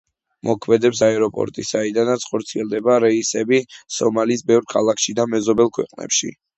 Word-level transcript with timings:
მოქმედებს 0.47 1.01
აეროპორტი, 1.07 1.65
საიდანაც 1.73 2.27
ხორციელდება 2.31 2.97
რეისები 3.07 3.63
სომალის 4.01 4.45
ბევრ 4.53 4.69
ქალაქში 4.77 5.21
და 5.23 5.31
მეზობელ 5.37 5.75
ქვეყნებში. 5.81 6.37